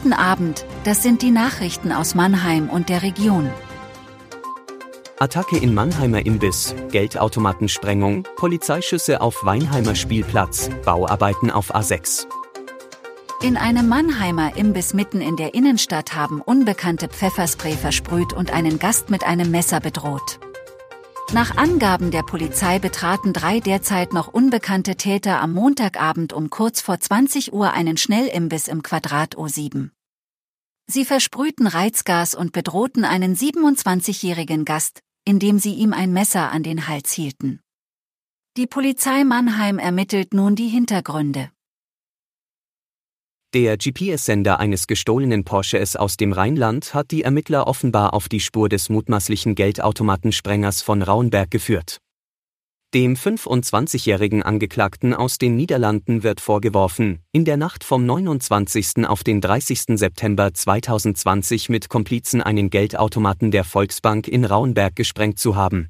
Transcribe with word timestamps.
Guten 0.00 0.12
Abend, 0.12 0.64
das 0.84 1.02
sind 1.02 1.22
die 1.22 1.32
Nachrichten 1.32 1.90
aus 1.90 2.14
Mannheim 2.14 2.70
und 2.70 2.88
der 2.88 3.02
Region. 3.02 3.50
Attacke 5.18 5.56
in 5.56 5.74
Mannheimer 5.74 6.24
Imbiss, 6.24 6.72
Geldautomatensprengung, 6.92 8.22
Polizeischüsse 8.36 9.20
auf 9.20 9.44
Weinheimer 9.44 9.96
Spielplatz, 9.96 10.70
Bauarbeiten 10.84 11.50
auf 11.50 11.74
A6. 11.74 12.28
In 13.42 13.56
einem 13.56 13.88
Mannheimer 13.88 14.56
Imbiss 14.56 14.94
mitten 14.94 15.20
in 15.20 15.34
der 15.34 15.54
Innenstadt 15.54 16.14
haben 16.14 16.42
Unbekannte 16.42 17.08
Pfefferspray 17.08 17.72
versprüht 17.72 18.32
und 18.32 18.52
einen 18.52 18.78
Gast 18.78 19.10
mit 19.10 19.24
einem 19.24 19.50
Messer 19.50 19.80
bedroht. 19.80 20.38
Nach 21.34 21.58
Angaben 21.58 22.10
der 22.10 22.22
Polizei 22.22 22.78
betraten 22.78 23.34
drei 23.34 23.60
derzeit 23.60 24.14
noch 24.14 24.28
unbekannte 24.28 24.96
Täter 24.96 25.42
am 25.42 25.52
Montagabend 25.52 26.32
um 26.32 26.48
kurz 26.48 26.80
vor 26.80 26.98
20 26.98 27.52
Uhr 27.52 27.72
einen 27.74 27.98
Schnellimbiss 27.98 28.66
im 28.66 28.82
Quadrat 28.82 29.36
O7. 29.36 29.90
Sie 30.86 31.04
versprühten 31.04 31.66
Reizgas 31.66 32.34
und 32.34 32.52
bedrohten 32.52 33.04
einen 33.04 33.36
27-jährigen 33.36 34.64
Gast, 34.64 35.00
indem 35.26 35.58
sie 35.58 35.74
ihm 35.74 35.92
ein 35.92 36.14
Messer 36.14 36.50
an 36.50 36.62
den 36.62 36.88
Hals 36.88 37.12
hielten. 37.12 37.60
Die 38.56 38.66
Polizei 38.66 39.22
Mannheim 39.24 39.78
ermittelt 39.78 40.32
nun 40.32 40.56
die 40.56 40.68
Hintergründe. 40.68 41.50
Der 43.54 43.78
GPS-Sender 43.78 44.60
eines 44.60 44.86
gestohlenen 44.86 45.42
Porsches 45.42 45.96
aus 45.96 46.18
dem 46.18 46.34
Rheinland 46.34 46.92
hat 46.92 47.10
die 47.10 47.22
Ermittler 47.22 47.66
offenbar 47.66 48.12
auf 48.12 48.28
die 48.28 48.40
Spur 48.40 48.68
des 48.68 48.90
mutmaßlichen 48.90 49.54
Geldautomatensprengers 49.54 50.82
von 50.82 51.00
Rauenberg 51.00 51.50
geführt. 51.50 51.96
Dem 52.92 53.14
25-jährigen 53.14 54.42
Angeklagten 54.42 55.14
aus 55.14 55.38
den 55.38 55.56
Niederlanden 55.56 56.22
wird 56.22 56.42
vorgeworfen, 56.42 57.20
in 57.32 57.46
der 57.46 57.56
Nacht 57.56 57.84
vom 57.84 58.04
29. 58.04 59.06
auf 59.06 59.24
den 59.24 59.40
30. 59.40 59.98
September 59.98 60.52
2020 60.52 61.70
mit 61.70 61.88
Komplizen 61.88 62.42
einen 62.42 62.68
Geldautomaten 62.68 63.50
der 63.50 63.64
Volksbank 63.64 64.28
in 64.28 64.44
Rauenberg 64.44 64.94
gesprengt 64.94 65.38
zu 65.38 65.56
haben. 65.56 65.88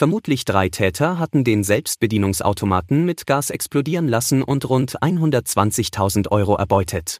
Vermutlich 0.00 0.46
drei 0.46 0.70
Täter 0.70 1.18
hatten 1.18 1.44
den 1.44 1.62
Selbstbedienungsautomaten 1.62 3.04
mit 3.04 3.26
Gas 3.26 3.50
explodieren 3.50 4.08
lassen 4.08 4.42
und 4.42 4.66
rund 4.66 4.98
120.000 5.02 6.28
Euro 6.30 6.54
erbeutet. 6.56 7.18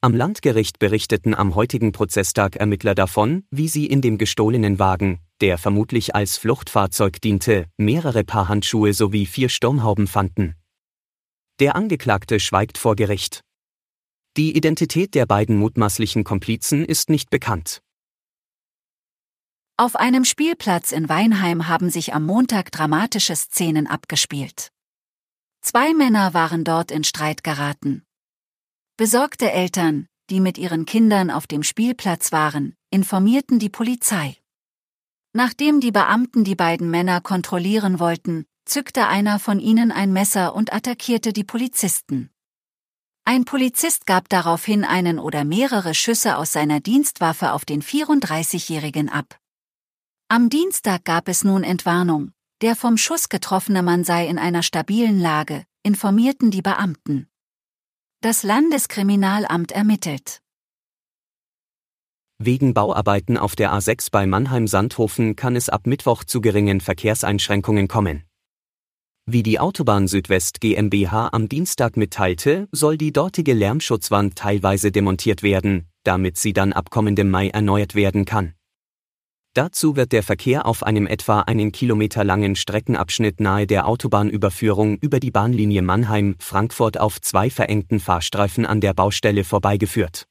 Am 0.00 0.14
Landgericht 0.14 0.78
berichteten 0.78 1.34
am 1.34 1.56
heutigen 1.56 1.90
Prozesstag 1.90 2.54
Ermittler 2.54 2.94
davon, 2.94 3.42
wie 3.50 3.66
sie 3.66 3.86
in 3.86 4.02
dem 4.02 4.18
gestohlenen 4.18 4.78
Wagen, 4.78 5.18
der 5.40 5.58
vermutlich 5.58 6.14
als 6.14 6.36
Fluchtfahrzeug 6.38 7.20
diente, 7.20 7.66
mehrere 7.76 8.22
Paar 8.22 8.48
Handschuhe 8.48 8.94
sowie 8.94 9.26
vier 9.26 9.48
Sturmhauben 9.48 10.06
fanden. 10.06 10.54
Der 11.58 11.74
Angeklagte 11.74 12.38
schweigt 12.38 12.78
vor 12.78 12.94
Gericht. 12.94 13.40
Die 14.36 14.56
Identität 14.56 15.16
der 15.16 15.26
beiden 15.26 15.56
mutmaßlichen 15.56 16.22
Komplizen 16.22 16.84
ist 16.84 17.10
nicht 17.10 17.30
bekannt. 17.30 17.82
Auf 19.80 19.96
einem 19.96 20.26
Spielplatz 20.26 20.92
in 20.92 21.08
Weinheim 21.08 21.66
haben 21.66 21.88
sich 21.88 22.12
am 22.12 22.26
Montag 22.26 22.70
dramatische 22.70 23.34
Szenen 23.34 23.86
abgespielt. 23.86 24.72
Zwei 25.62 25.94
Männer 25.94 26.34
waren 26.34 26.64
dort 26.64 26.90
in 26.90 27.02
Streit 27.02 27.42
geraten. 27.42 28.04
Besorgte 28.98 29.50
Eltern, 29.50 30.06
die 30.28 30.40
mit 30.40 30.58
ihren 30.58 30.84
Kindern 30.84 31.30
auf 31.30 31.46
dem 31.46 31.62
Spielplatz 31.62 32.30
waren, 32.30 32.74
informierten 32.90 33.58
die 33.58 33.70
Polizei. 33.70 34.36
Nachdem 35.32 35.80
die 35.80 35.92
Beamten 35.92 36.44
die 36.44 36.56
beiden 36.56 36.90
Männer 36.90 37.22
kontrollieren 37.22 37.98
wollten, 38.00 38.44
zückte 38.66 39.06
einer 39.06 39.38
von 39.38 39.60
ihnen 39.60 39.92
ein 39.92 40.12
Messer 40.12 40.54
und 40.54 40.74
attackierte 40.74 41.32
die 41.32 41.44
Polizisten. 41.44 42.28
Ein 43.24 43.46
Polizist 43.46 44.04
gab 44.04 44.28
daraufhin 44.28 44.84
einen 44.84 45.18
oder 45.18 45.46
mehrere 45.46 45.94
Schüsse 45.94 46.36
aus 46.36 46.52
seiner 46.52 46.80
Dienstwaffe 46.80 47.52
auf 47.52 47.64
den 47.64 47.80
34-Jährigen 47.80 49.08
ab. 49.08 49.40
Am 50.32 50.48
Dienstag 50.48 51.04
gab 51.04 51.26
es 51.26 51.42
nun 51.42 51.64
Entwarnung, 51.64 52.30
der 52.62 52.76
vom 52.76 52.96
Schuss 52.96 53.30
getroffene 53.30 53.82
Mann 53.82 54.04
sei 54.04 54.28
in 54.28 54.38
einer 54.38 54.62
stabilen 54.62 55.18
Lage, 55.18 55.64
informierten 55.82 56.52
die 56.52 56.62
Beamten. 56.62 57.26
Das 58.20 58.44
Landeskriminalamt 58.44 59.72
ermittelt. 59.72 60.40
Wegen 62.38 62.74
Bauarbeiten 62.74 63.38
auf 63.38 63.56
der 63.56 63.72
A6 63.72 64.12
bei 64.12 64.24
Mannheim-Sandhofen 64.28 65.34
kann 65.34 65.56
es 65.56 65.68
ab 65.68 65.88
Mittwoch 65.88 66.22
zu 66.22 66.40
geringen 66.40 66.80
Verkehrseinschränkungen 66.80 67.88
kommen. 67.88 68.22
Wie 69.26 69.42
die 69.42 69.58
Autobahn 69.58 70.06
Südwest 70.06 70.60
GmbH 70.60 71.30
am 71.32 71.48
Dienstag 71.48 71.96
mitteilte, 71.96 72.68
soll 72.70 72.96
die 72.96 73.12
dortige 73.12 73.52
Lärmschutzwand 73.52 74.36
teilweise 74.36 74.92
demontiert 74.92 75.42
werden, 75.42 75.88
damit 76.04 76.36
sie 76.36 76.52
dann 76.52 76.72
ab 76.72 76.90
kommendem 76.90 77.30
Mai 77.30 77.48
erneuert 77.48 77.96
werden 77.96 78.26
kann. 78.26 78.54
Dazu 79.54 79.96
wird 79.96 80.12
der 80.12 80.22
Verkehr 80.22 80.64
auf 80.64 80.84
einem 80.84 81.08
etwa 81.08 81.40
einen 81.40 81.72
Kilometer 81.72 82.22
langen 82.22 82.54
Streckenabschnitt 82.54 83.40
nahe 83.40 83.66
der 83.66 83.88
Autobahnüberführung 83.88 84.98
über 84.98 85.18
die 85.18 85.32
Bahnlinie 85.32 85.82
Mannheim-Frankfurt 85.82 87.00
auf 87.00 87.20
zwei 87.20 87.50
verengten 87.50 87.98
Fahrstreifen 87.98 88.64
an 88.64 88.80
der 88.80 88.94
Baustelle 88.94 89.42
vorbeigeführt. 89.42 90.26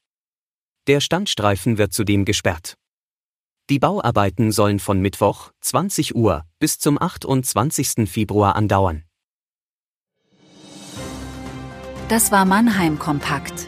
Der 0.87 1.01
Standstreifen 1.01 1.77
wird 1.77 1.91
zudem 1.91 2.23
gesperrt. 2.23 2.75
Die 3.69 3.77
Bauarbeiten 3.77 4.53
sollen 4.53 4.79
von 4.79 5.01
Mittwoch, 5.01 5.51
20 5.61 6.15
Uhr, 6.15 6.45
bis 6.57 6.79
zum 6.79 6.99
28. 6.99 8.09
Februar 8.09 8.55
andauern. 8.55 9.03
Das 12.07 12.31
war 12.31 12.45
Mannheim 12.45 12.97
Kompakt. 12.97 13.67